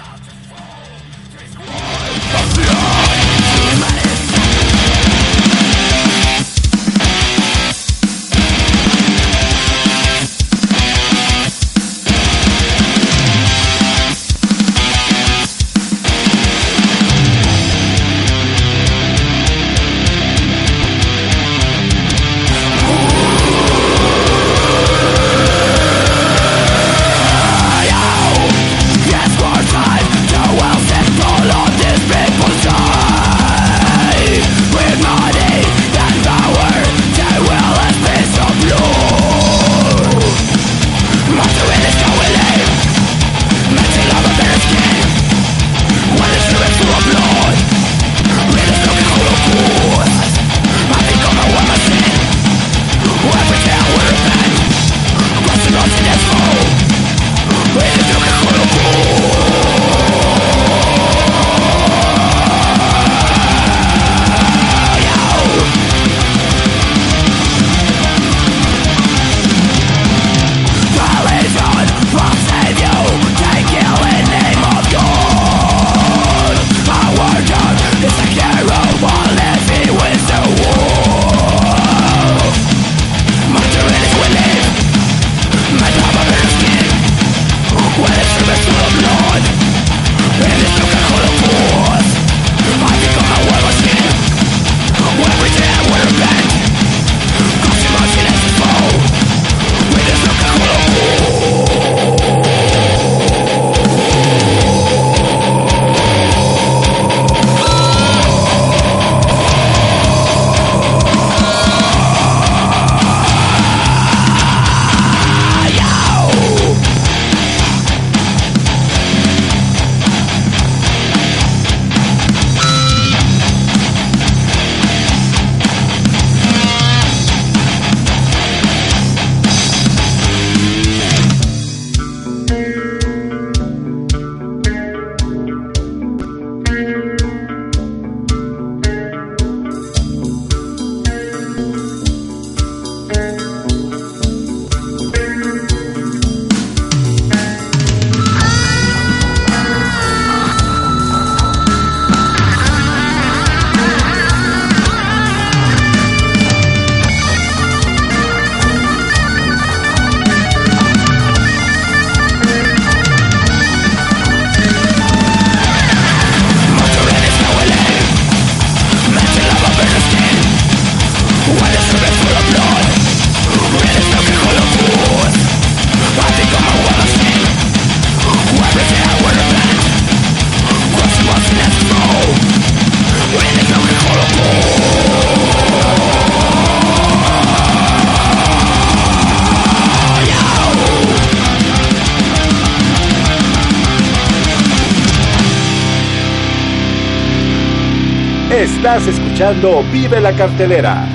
[198.55, 201.05] Estás escuchando Vive la cartelera.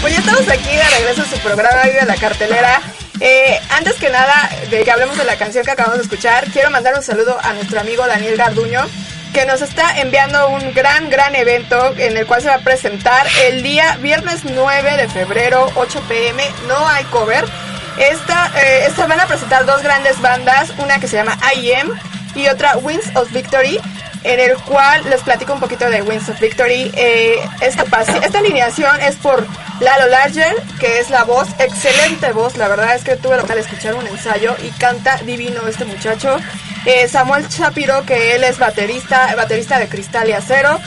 [0.00, 2.80] Pues ya estamos aquí de regreso en su programa Vive la cartelera.
[3.18, 6.70] Eh, antes que nada, de que hablemos de la canción que acabamos de escuchar, quiero
[6.70, 8.82] mandar un saludo a nuestro amigo Daniel Garduño,
[9.36, 13.26] que nos está enviando un gran, gran evento en el cual se va a presentar
[13.44, 16.42] el día viernes 9 de febrero, 8 pm.
[16.66, 17.44] No hay cover.
[17.98, 21.90] Esta, eh, esta van a presentar dos grandes bandas, una que se llama IM
[22.34, 23.78] y otra Wings of Victory
[24.24, 26.90] en el cual les platico un poquito de Wings of Victory.
[26.96, 27.84] Eh, esta,
[28.24, 29.46] esta alineación es por
[29.80, 33.68] Lalo Larger, que es la voz, excelente voz, la verdad es que tuve la oportunidad
[33.68, 36.38] de escuchar un ensayo y canta divino este muchacho.
[36.86, 40.78] Eh, Samuel Shapiro, que él es baterista, baterista de Cristal y Acero.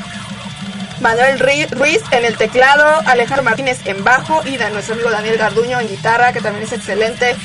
[1.02, 5.90] Manuel Ruiz en el teclado, Alejandro Martínez en bajo y nuestro amigo Daniel Garduño en
[5.90, 7.36] guitarra, que también es excelente.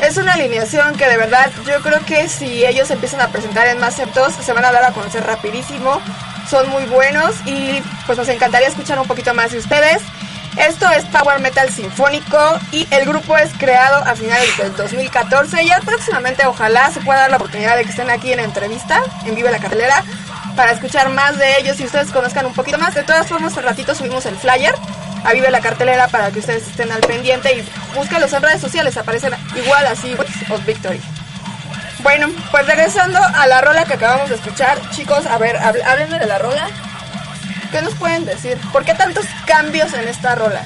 [0.00, 3.78] Es una alineación que de verdad yo creo que si ellos empiezan a presentar en
[3.78, 6.00] más septos se van a dar a conocer rapidísimo.
[6.48, 10.02] Son muy buenos y pues nos encantaría escuchar un poquito más de ustedes.
[10.56, 15.66] Esto es Power Metal Sinfónico y el grupo es creado a finales del 2014.
[15.66, 19.34] Ya próximamente ojalá se pueda dar la oportunidad de que estén aquí en entrevista, en
[19.34, 20.04] Vive la Cartelera,
[20.54, 22.94] para escuchar más de ellos y ustedes conozcan un poquito más.
[22.94, 24.74] De todas formas, hace ratito subimos el flyer
[25.24, 27.64] a Vive la Cartelera para que ustedes estén al pendiente y
[27.96, 30.14] búsquenlos en redes sociales, aparecen igual así
[30.50, 31.00] of Victory.
[32.04, 36.26] Bueno, pues regresando a la rola que acabamos de escuchar, chicos, a ver, háblenme de
[36.26, 36.68] la rola.
[37.74, 38.56] ¿Qué nos pueden decir?
[38.72, 40.64] ¿Por qué tantos cambios en esta rola?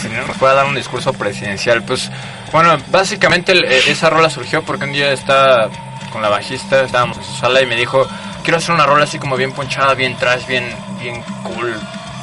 [0.00, 2.10] Si no puedo dar un discurso presidencial, pues
[2.50, 5.70] bueno, básicamente e, esa rola surgió porque un día estaba
[6.10, 8.08] con la bajista, estábamos en su sala y me dijo,
[8.42, 10.68] quiero hacer una rola así como bien ponchada, bien trash, bien,
[11.00, 11.72] bien cool,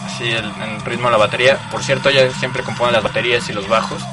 [0.05, 1.57] así el, el ritmo de la batería.
[1.71, 4.03] Por cierto, ella siempre compone las baterías y los bajos.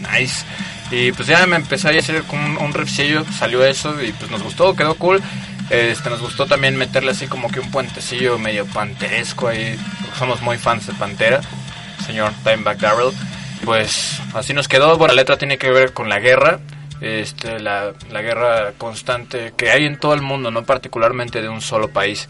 [0.00, 0.44] Nice.
[0.90, 4.32] Y pues ya me empecé a hacer como un, un riffcillo, salió eso y pues
[4.32, 5.22] nos gustó, quedó cool.
[5.70, 9.78] Este, nos gustó también meterle así como que un puentecillo medio panteresco ahí,
[10.18, 11.40] somos muy fans de Pantera,
[12.06, 13.12] señor Timeback Darrell.
[13.64, 16.60] Pues así nos quedó, bueno, la letra tiene que ver con la guerra,
[17.00, 21.62] este, la, la, guerra constante que hay en todo el mundo, no particularmente de un
[21.62, 22.28] solo país.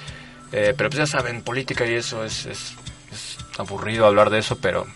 [0.52, 2.74] Eh, pero pues ya saben, política y eso es, es,
[3.12, 4.86] es, aburrido hablar de eso, pero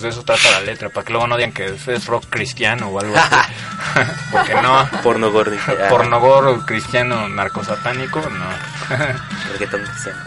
[0.00, 2.88] pues de eso trata la letra, para que luego no digan que es rock cristiano
[2.88, 3.52] o algo así.
[4.32, 4.88] Porque no.
[5.02, 5.52] Pornogor.
[5.88, 8.96] Pornogor cristiano narcosatánico, no.
[9.52, 10.20] Reggaetón cristiano.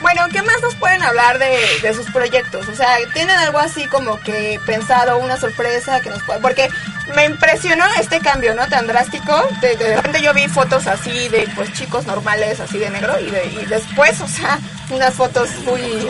[0.00, 2.68] Bueno, ¿qué más nos pueden hablar de, de, sus proyectos?
[2.68, 6.40] O sea, ¿tienen algo así como que pensado, una sorpresa que nos puede...
[6.40, 6.68] Porque
[7.16, 8.68] me impresionó este cambio, ¿no?
[8.68, 9.48] Tan drástico.
[9.62, 13.30] De, de, repente yo vi fotos así de, pues, chicos normales, así de negro, y,
[13.30, 14.58] de, y después, o sea,
[14.90, 16.08] unas fotos muy,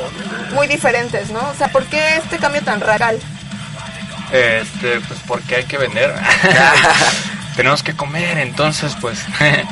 [0.52, 1.40] muy diferentes, ¿no?
[1.48, 3.18] O sea, ¿por qué este cambio tan radical?
[4.32, 6.14] Este, pues porque hay que vender.
[7.56, 9.24] Tenemos que comer, entonces, pues...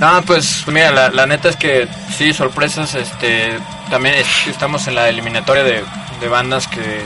[0.00, 3.58] No, pues mira, la, la, neta es que sí, sorpresas, este,
[3.90, 5.82] también es, estamos en la eliminatoria de,
[6.20, 7.02] de, bandas que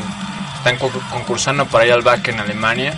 [0.58, 2.92] están concursando para ir al back en Alemania,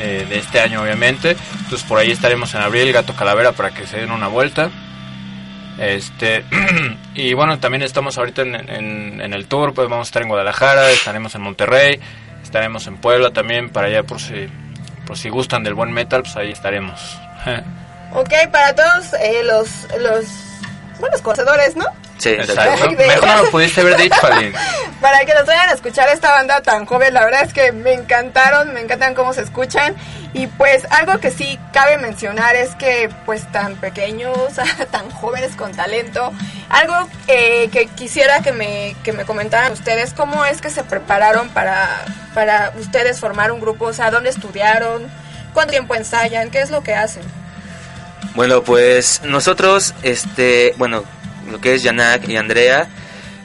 [0.00, 3.86] eh, de este año obviamente, entonces por ahí estaremos en abril, Gato Calavera, para que
[3.86, 4.68] se den una vuelta.
[5.80, 6.44] Este,
[7.14, 10.90] y bueno, también estamos ahorita en, en, el tour, pues vamos a estar en Guadalajara,
[10.90, 11.98] estaremos en Monterrey,
[12.42, 14.46] estaremos en Puebla también, para allá por si,
[15.06, 17.18] por si gustan del buen metal, pues ahí estaremos.
[18.12, 20.26] Ok, para todos eh, los, los,
[20.98, 21.84] bueno, los conocedores, ¿no?
[22.20, 22.90] Sí, exacto.
[22.90, 24.52] Mejor no lo pudiste haber dicho, Aline.
[25.00, 27.94] Para que nos vayan a escuchar esta banda tan joven, la verdad es que me
[27.94, 29.96] encantaron, me encantan cómo se escuchan.
[30.34, 34.36] Y pues algo que sí cabe mencionar es que pues tan pequeños,
[34.90, 36.30] tan jóvenes con talento,
[36.68, 41.48] algo eh, que quisiera que me, que me comentaran ustedes, cómo es que se prepararon
[41.48, 42.04] para,
[42.34, 45.10] para ustedes formar un grupo, o sea, dónde estudiaron,
[45.54, 47.22] cuánto tiempo ensayan, qué es lo que hacen.
[48.34, 51.04] Bueno, pues nosotros, este, bueno,
[51.50, 52.88] lo que es Yanak y Andrea,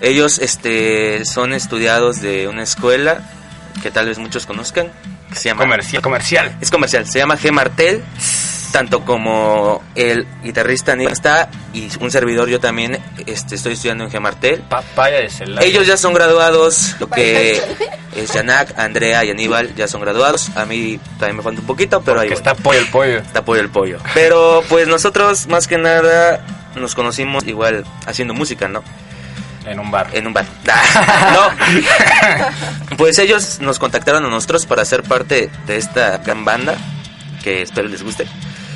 [0.02, 3.22] ellos, este, son estudiados de una escuela
[3.82, 4.92] que tal vez muchos conozcan,
[5.30, 6.58] que se llama comercial, comercial.
[6.62, 8.04] Es comercial, se llama G Martel,
[8.72, 14.12] tanto como el guitarrista Nick está y un servidor yo también, este, estoy estudiando en
[14.12, 14.62] G Martel.
[14.62, 15.66] Papaya de Celaya.
[15.66, 17.62] Ellos ya son graduados, lo que
[18.16, 20.50] es Yanak, Andrea y Aníbal ya son graduados.
[20.56, 23.18] A mí también me falta un poquito, pero Porque ahí está pollo el pollo.
[23.18, 24.00] Está pollo el pollo.
[24.14, 26.44] Pero pues nosotros más que nada
[26.76, 28.84] nos conocimos igual haciendo música, ¿no?
[29.66, 30.10] En un bar.
[30.14, 30.46] En un bar.
[31.34, 31.50] no.
[32.98, 36.78] Pues ellos nos contactaron a nosotros para ser parte de esta gran banda,
[37.44, 38.26] que espero les guste.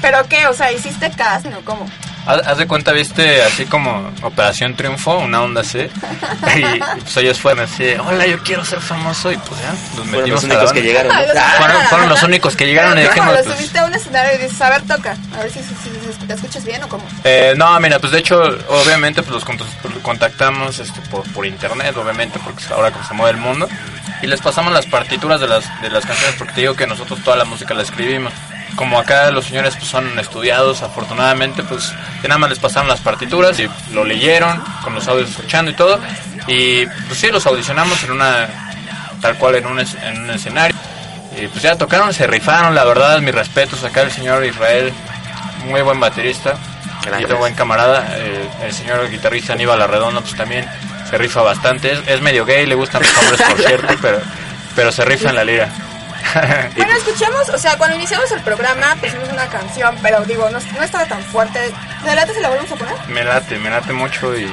[0.01, 0.47] ¿Pero qué?
[0.47, 1.85] O sea, ¿hiciste casting o cómo?
[2.29, 5.79] Haz, de cuenta, viste, así como Operación Triunfo, una onda así.
[5.79, 9.31] Y, pues ellos fueron así, hola, yo quiero ser famoso.
[9.31, 11.07] Y pues ya, nos Fueron metimos los a la únicos que llegaron.
[11.11, 11.17] ¿no?
[11.19, 13.95] Ah, los- Fueron, fueron los únicos que llegaron y dijimos, Lo pues, subiste a un
[13.95, 15.17] escenario y dices, a ver, toca.
[15.35, 17.03] A ver si, si, si- si te escuchas bien o cómo.
[17.23, 21.95] Eh, no, mira, pues de hecho, obviamente, pues los cont- contactamos este, por, por internet,
[21.97, 23.67] obviamente, porque es ahora que se mueve el mundo.
[24.21, 27.23] Y les pasamos las partituras de las, de las canciones, porque te digo que nosotros
[27.23, 28.33] toda la música la escribimos.
[28.75, 33.01] Como acá los señores pues, son estudiados, afortunadamente, pues ya nada más les pasaron las
[33.01, 35.99] partituras y lo leyeron, con los audios escuchando y todo.
[36.47, 38.47] Y pues sí, los audicionamos en una,
[39.21, 40.76] tal cual, en un, es- en un escenario.
[41.41, 44.91] Y pues ya tocaron, se rifaron, la verdad, mis respetos acá el señor Israel,
[45.65, 46.55] muy buen baterista
[47.03, 47.30] Gracias.
[47.30, 48.15] y buen camarada,
[48.63, 50.65] el señor guitarrista Aníbal Arredondo, pues también
[51.09, 51.91] se rifa bastante.
[51.91, 54.20] Es, es medio gay, le gustan los hombres, por cierto, pero,
[54.76, 55.70] pero se rifa en la lira.
[56.75, 60.84] Bueno, escuchamos, o sea, cuando iniciamos el programa pusimos una canción, pero digo, no, no
[60.84, 61.59] estaba tan fuerte.
[62.03, 62.95] ¿De late se la volvemos a poner?
[63.07, 64.45] me late, me late mucho y...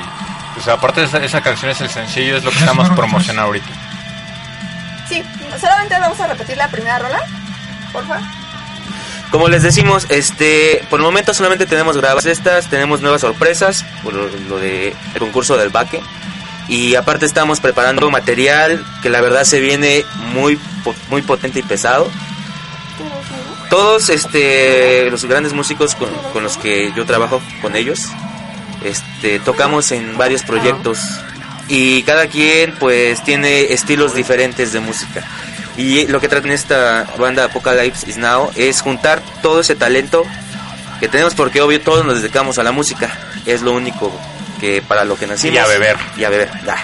[0.57, 3.49] O sea, aparte de esa, esa canción es el sencillo, es lo que estamos promocionando
[3.49, 3.67] ahorita.
[5.07, 5.23] Sí,
[5.61, 7.21] solamente vamos a repetir la primera rola,
[7.93, 8.21] porfa.
[9.31, 14.15] Como les decimos, este, por el momento solamente tenemos grabadas estas, tenemos nuevas sorpresas por
[14.15, 16.01] lo, lo de el concurso del baque
[16.69, 20.59] y aparte estamos preparando material que la verdad se viene muy
[21.11, 22.11] muy potente y pesado.
[23.71, 28.09] Todos este los grandes músicos con, con los que yo trabajo con ellos,
[28.85, 31.01] este tocamos en varios proyectos
[31.69, 35.25] y cada quien pues tiene estilos diferentes de música.
[35.77, 40.25] Y lo que trata en esta banda Apocalypse Is Now es juntar todo ese talento
[41.01, 43.13] que tenemos porque obvio todos nos dedicamos a la música.
[43.45, 44.11] Es lo único
[44.61, 45.55] que para lo que nacimos.
[45.55, 45.97] Y a beber.
[46.17, 46.51] Y a beber.
[46.69, 46.77] ah.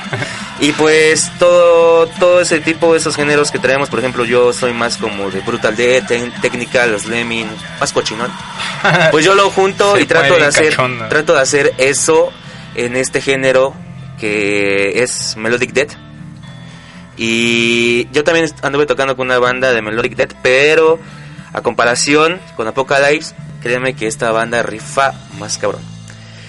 [0.60, 4.72] Y pues todo todo ese tipo de esos géneros que traemos, por ejemplo, yo soy
[4.72, 6.06] más como de Brutal Death,
[6.40, 7.48] Technical, los Lemming,
[7.80, 8.30] más cochinón.
[9.10, 10.76] Pues yo lo junto y trato de hacer
[11.08, 12.32] trato de hacer eso
[12.74, 13.74] en este género
[14.18, 15.92] que es Melodic Death.
[17.16, 20.98] Y yo también anduve tocando con una banda de Melodic Death, pero
[21.52, 25.91] a comparación con Apocalypse, créeme que esta banda rifa más cabrón.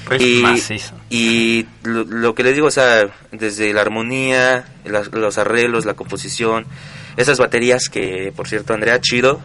[0.08, 0.42] Riff Y,
[1.10, 5.94] y lo, lo que les digo, o sea, desde la armonía, las- los arreglos, la
[5.94, 6.66] composición,
[7.18, 9.40] esas baterías que, por cierto, Andrea Chido,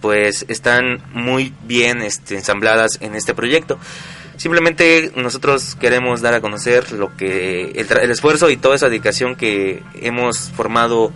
[0.00, 3.78] pues están muy bien este, ensambladas en este proyecto.
[4.36, 9.36] Simplemente nosotros queremos dar a conocer lo que el, el esfuerzo y toda esa dedicación
[9.36, 11.12] que hemos formado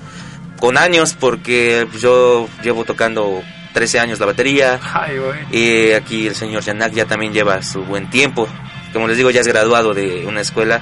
[0.60, 3.42] con años, porque pues, yo llevo tocando
[3.72, 5.16] 13 años la batería, Ay,
[5.50, 8.48] y aquí el señor Yanak ya también lleva su buen tiempo.
[8.92, 10.80] Como les digo, ya es graduado de una escuela.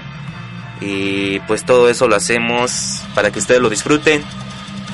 [0.80, 4.22] Y pues todo eso lo hacemos para que ustedes lo disfruten.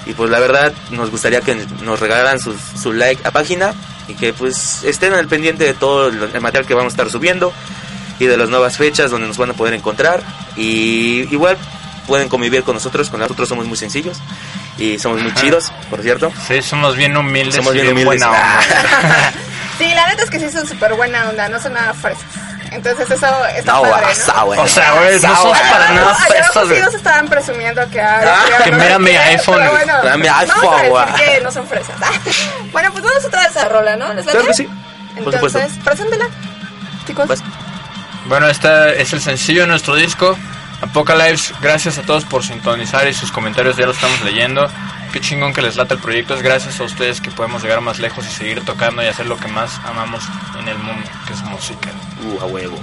[0.07, 3.75] Y pues la verdad nos gustaría que nos regalaran su, su like a página.
[4.09, 7.53] Y que pues estén al pendiente de todo el material que vamos a estar subiendo.
[8.19, 10.23] Y de las nuevas fechas donde nos van a poder encontrar.
[10.57, 11.59] Y igual
[12.07, 13.11] pueden convivir con nosotros.
[13.11, 14.19] Con nosotros somos muy sencillos.
[14.83, 16.33] Y somos muy chidos, por cierto.
[16.49, 18.27] Sí, somos bien humildes Somos bien bien humildes.
[18.27, 18.61] buena onda.
[19.79, 22.23] Sí, la neta es que sí son súper buena onda, no son nada fresas.
[22.71, 23.27] Entonces eso
[23.57, 24.45] está No, padre, guasa, ¿no?
[24.63, 26.81] O sea, güey, no somos para nada Ay, fresas, güey.
[26.83, 28.01] nos estaban presumiendo que...
[28.01, 29.69] ay, Ah, estoy que mira mi iPhone.
[29.71, 31.07] Bueno, Mira mi iPhone, a güey.
[31.13, 31.97] decir que no son fresas.
[32.73, 34.13] bueno, pues vamos otra vez a rola, ¿no?
[34.15, 34.25] ¿Les?
[34.27, 34.65] Claro que sí.
[35.25, 35.85] Por Entonces, supuesto.
[35.85, 36.27] preséntela,
[37.07, 37.29] chicos.
[37.29, 37.43] Vas.
[38.27, 40.39] Bueno, este es el sencillo de nuestro disco.
[40.83, 44.67] Apocalypse, gracias a todos por sintonizar y sus comentarios ya lo estamos leyendo.
[45.13, 46.35] Qué chingón que les lata el proyecto.
[46.35, 49.37] Es gracias a ustedes que podemos llegar más lejos y seguir tocando y hacer lo
[49.37, 50.25] que más amamos
[50.59, 51.91] en el mundo, que es música.
[52.25, 52.79] Uh, a huevo.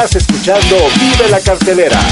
[0.00, 1.98] Estás escuchando Vive la Cartelera.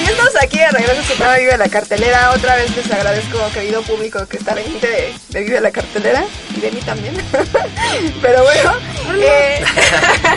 [0.00, 2.30] Y estamos aquí de regreso a su programa Vive la Cartelera.
[2.30, 6.22] Otra vez les agradezco, querido público, que está pendiente de, de Vive la Cartelera
[6.56, 7.16] y de mí también.
[8.22, 8.72] Pero bueno,
[9.20, 9.64] eh,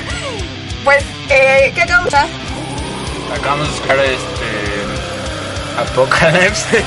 [0.84, 3.38] pues, eh, ¿qué acabamos de escuchar?
[3.38, 4.70] Acabamos de escuchar este.
[5.78, 6.84] Apocalypse,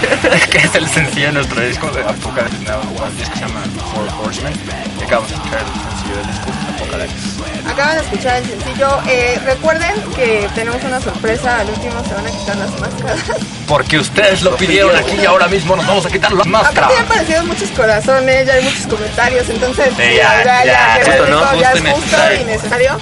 [0.51, 3.63] que es el sencillo de nuestro disco de Apocalypse Now, un disco que se llama
[3.93, 4.53] Four Horsemen.
[5.01, 7.35] Y acabamos de escuchar el sencillo del disco Apocalypse.
[7.71, 8.99] Acaban de escuchar el sencillo.
[9.09, 11.61] Eh, recuerden que tenemos una sorpresa.
[11.61, 13.19] Al último se van a quitar las máscaras.
[13.67, 16.91] Porque ustedes lo pidieron aquí y ahora mismo nos vamos a quitar las Aparte máscaras.
[16.93, 21.11] ya han aparecido muchos corazones, ya hay muchos comentarios, entonces Sí, ya, ya, ya, que
[21.11, 21.41] justo, ¿no?
[21.61, 22.41] ya Justo es justo necesario.
[22.41, 22.99] y necesario.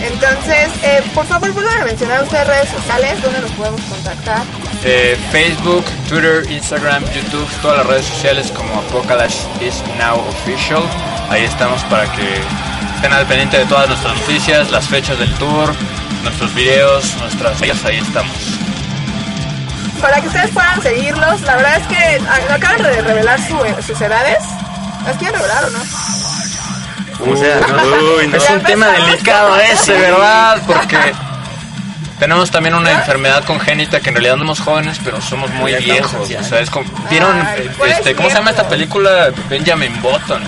[0.00, 4.42] Entonces, eh, por favor, vuelvan a mencionar ustedes redes sociales donde nos podemos contactar.
[4.86, 10.82] Eh, Facebook, Twitter, Instagram, YouTube, todas las redes sociales como Apocalypse is now official.
[11.30, 12.38] Ahí estamos para que
[12.96, 15.72] estén al pendiente de todas nuestras noticias, las fechas del tour,
[16.22, 18.36] nuestros videos, nuestras ahí estamos.
[20.02, 22.20] Para que ustedes puedan seguirlos, la verdad es que
[22.52, 24.38] acaban de revelar su- sus edades.
[25.06, 25.78] ¿Las quieren revelar o no?
[27.18, 28.16] Como sea, ¿no?
[28.18, 28.36] Uy, no.
[28.36, 30.60] Es un tema delicado ese, ¿verdad?
[30.66, 30.96] Porque
[32.18, 35.78] tenemos también una enfermedad congénita que en realidad no somos jóvenes, pero somos muy Ya
[35.78, 36.14] viejos.
[36.14, 39.30] O sea, es como, ¿vieron Ay, pues este, cómo se llama esta película?
[39.48, 40.42] Benjamin Button.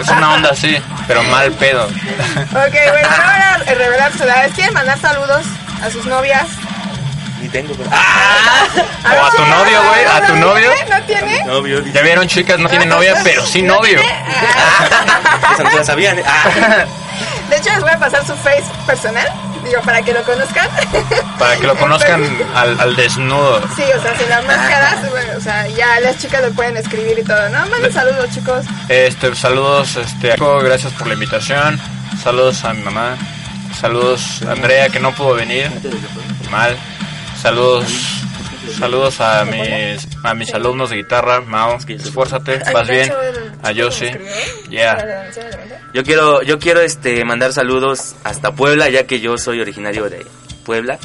[0.00, 0.76] Es una onda así,
[1.06, 1.84] pero mal pedo.
[1.84, 4.52] Ok, bueno, no van a revelar sus edades.
[4.54, 5.44] ¿Quieren mandar saludos
[5.82, 6.46] a sus novias?
[7.40, 7.90] Ni tengo, pero...
[7.90, 10.70] O a tu novio, güey, a tu novio.
[10.88, 11.44] ¿No tiene?
[11.44, 11.84] Novio.
[11.92, 14.00] Ya vieron, chicas, no tiene novia, pero sí novio.
[15.52, 16.18] Esa no se la sabían.
[16.18, 16.24] ¿eh?
[16.26, 16.84] Ah.
[17.50, 19.30] De hecho, les voy a pasar su face personal,
[19.66, 20.68] digo, para que lo conozcan.
[21.38, 23.60] Para que lo conozcan al, al desnudo.
[23.76, 27.18] Sí, o sea, sin las máscaras, bueno, o sea, ya las chicas le pueden escribir
[27.18, 27.66] y todo, ¿no?
[27.66, 28.64] Manden saludos, chicos.
[28.88, 31.78] Este, saludos, este, gracias por la invitación.
[32.22, 33.16] Saludos a mi mamá.
[33.78, 35.70] Saludos a Andrea que no pudo venir.
[36.50, 36.76] Mal.
[37.40, 38.24] Saludos,
[38.78, 41.40] saludos a mis, a mis alumnos de guitarra.
[41.40, 43.12] Mao, esfuérzate, vas bien.
[43.62, 44.10] A Yossi,
[44.68, 45.30] yeah.
[45.92, 50.26] Yo quiero, yo quiero este mandar saludos hasta Puebla, ya que yo soy originario de
[50.64, 50.98] Puebla.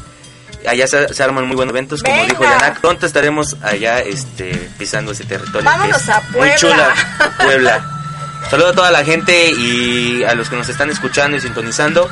[0.68, 2.28] Allá se, se arman muy buenos eventos, como Venga.
[2.30, 2.82] dijo Yanak.
[2.82, 5.64] Pronto estaremos allá este, pisando ese territorio.
[5.64, 6.56] Vámonos es a Muy Puebla.
[6.58, 6.94] chula,
[7.44, 7.86] Puebla.
[8.50, 12.08] Saludo a toda la gente y a los que nos están escuchando y sintonizando.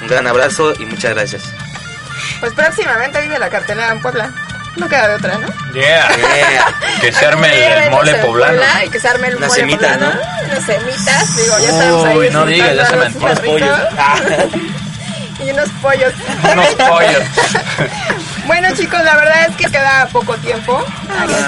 [0.00, 1.42] Un gran abrazo y muchas gracias.
[2.38, 4.32] Pues próximamente vive la cartelera en Puebla.
[4.76, 5.48] No queda de otra, ¿no?
[5.72, 6.08] Yeah.
[7.00, 8.62] Que se arme el, el mole poblano.
[8.84, 10.20] Y que se arme el Unas mole semitas, poblano.
[10.44, 12.16] Unas semitas, digo, ya estamos ahí.
[12.18, 13.66] Uy, no digas, ya se me súper rico.
[15.40, 16.12] Y unos pollos.
[16.52, 17.22] Unos pollos.
[18.50, 20.84] Bueno chicos, la verdad es que queda poco tiempo.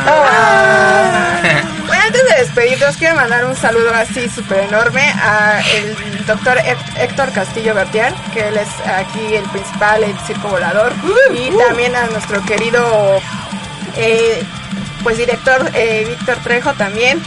[0.06, 1.40] Ah.
[1.84, 6.58] Bueno, antes de despedirnos, quiero mandar un saludo así súper enorme a el doctor
[6.96, 10.92] Héctor Castillo Bertier, que él es aquí el principal, el circo volador,
[11.34, 13.20] y también a nuestro querido
[13.96, 14.44] eh,
[15.02, 17.20] pues director eh, Víctor Trejo también,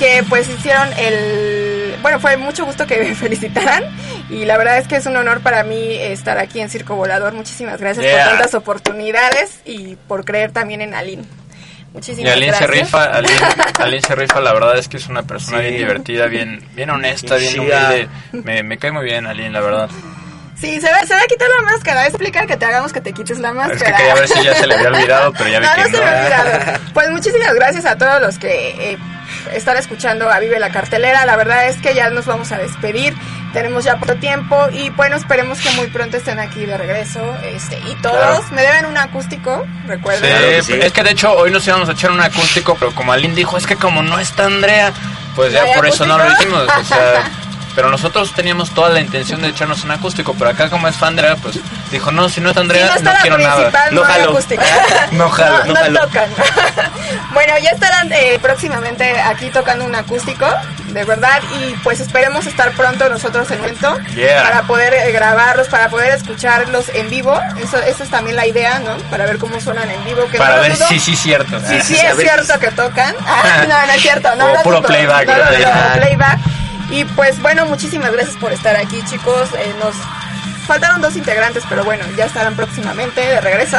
[0.00, 1.69] que pues hicieron el...
[2.02, 3.84] Bueno, fue mucho gusto que me felicitaran
[4.28, 7.32] y la verdad es que es un honor para mí estar aquí en Circo Volador.
[7.32, 8.24] Muchísimas gracias Yeah.
[8.24, 11.22] por tantas oportunidades y por creer también en Aline.
[11.22, 12.84] Y Muchísimas Aline se gracias.
[12.84, 13.34] rifa, Aline,
[13.80, 15.64] Aline se rifa, la verdad es que es una persona Sí.
[15.64, 18.08] bien divertida, bien, bien honesta, Bien humilde.
[18.32, 19.90] Me, me cae muy bien Aline, la verdad.
[20.60, 22.06] Sí, se va, se va a quitar la máscara.
[22.06, 23.76] Explica que te hagamos que te quites la máscara.
[23.76, 25.80] Es que quería ver si ya se le había olvidado, pero ya vi No, que
[25.82, 26.18] no se me ha no.
[26.20, 26.80] olvidado.
[26.92, 28.98] Pues muchísimas gracias a todos los que eh,
[29.52, 31.24] están escuchando a Vive la Cartelera.
[31.24, 33.14] La verdad es que ya nos vamos a despedir.
[33.54, 37.36] Tenemos ya poco tiempo y bueno, esperemos que muy pronto estén aquí de regreso.
[37.42, 38.44] Este, y todos Claro.
[38.52, 40.30] me deben un acústico, Sí, recuerden.
[40.30, 40.74] Claro que sí.
[40.80, 43.56] es que de hecho hoy nos íbamos a echar un acústico, pero como Aline dijo,
[43.56, 44.92] es que como no está Andrea,
[45.34, 46.62] pues ya ¿No hay por eso no lo hicimos.
[46.80, 47.24] O sea,
[47.74, 51.10] pero nosotros teníamos toda la intención de echarnos un acústico, pero acá como es fan
[51.10, 51.58] Andrea, pues
[51.90, 53.70] dijo, no, si no Si Andrea, no no, está la quiero nada.
[53.90, 54.38] no, No jalo.
[55.12, 56.00] No jalo, no, no no jalo.
[56.00, 56.30] tocan.
[57.34, 60.46] bueno, ya estarán eh, próximamente aquí tocando un acústico,
[60.88, 64.42] de verdad, y pues esperemos estar pronto nosotros en el evento Yeah.
[64.42, 67.38] para poder eh, grabarlos, para poder escucharlos en vivo.
[67.62, 68.96] Eso, esa es también la idea, ¿no?
[69.10, 70.26] Para ver cómo suenan en vivo.
[70.30, 71.58] Que Para no ver si sí es cierto.
[71.60, 73.14] Sí, sí, es cierto que tocan.
[73.26, 74.34] Ah, no, no es cierto.
[74.36, 74.88] No, O lo puro dudo.
[74.88, 76.38] playback, No, no, no, no, playback.
[76.90, 79.48] Y pues bueno, muchísimas gracias por estar aquí, chicos.
[79.54, 79.94] Eh, nos
[80.66, 83.78] faltaron dos integrantes, pero bueno, ya estarán próximamente de regreso.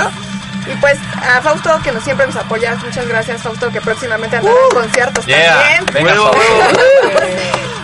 [0.72, 2.76] Y pues a Fausto, que nos, siempre nos apoya.
[2.76, 5.28] Muchas gracias, Fausto, que próximamente andará en conciertos Uh.
[5.28, 5.60] Yeah.
[5.60, 6.06] también.
[6.06, 6.14] Venga.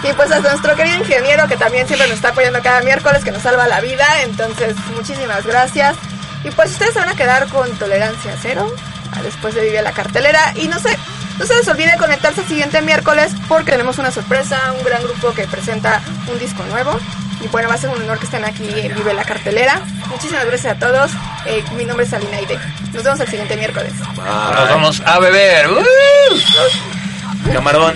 [0.04, 3.32] Y pues a nuestro querido ingeniero que también siempre nos está apoyando cada miércoles, que
[3.32, 4.06] nos salva la vida.
[4.22, 5.98] Entonces, muchísimas gracias.
[6.44, 8.72] Y pues ustedes se van a quedar con tolerancia cero
[9.18, 10.54] a después de Vive la Cartelera.
[10.56, 10.98] Y no sé,
[11.38, 15.34] no se les olvide conectarse el siguiente miércoles porque tenemos una sorpresa, un gran grupo
[15.34, 17.00] que presenta un disco nuevo.
[17.42, 19.82] Y bueno, va a ser un honor que estén aquí en Vive la Cartelera.
[20.08, 21.12] Muchísimas gracias a todos.
[21.46, 22.58] Eh, mi nombre es Alina Aide.
[22.94, 23.94] Nos vemos el siguiente miércoles.
[23.94, 25.70] Nos vamos a beber.
[25.70, 25.84] ¡Uh!
[27.54, 27.96] Camarón.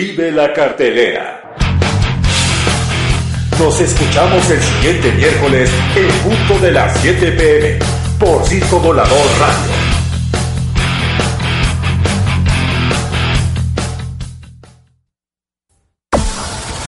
[0.00, 1.42] Vive la cartelera.
[3.58, 7.78] Nos escuchamos el siguiente miércoles en punto de las 7 pm
[8.18, 9.74] por Circo Volador Radio.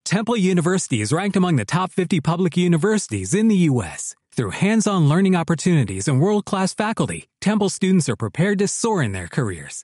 [0.05, 4.15] Temple University is ranked among the top 50 public universities in the U.S.
[4.31, 9.27] Through hands-on learning opportunities and world-class faculty, Temple students are prepared to soar in their
[9.27, 9.83] careers.